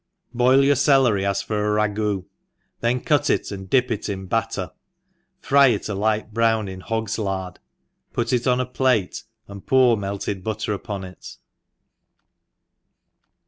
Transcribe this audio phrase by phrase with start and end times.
[0.33, 2.25] BOIL your celery as for a ragoo,
[2.79, 4.71] then cut it and dip it in batter,
[5.39, 7.59] fry it alight brown in hog s ]ard;
[8.11, 11.37] put it on a plate, and pour melted buttef upon it.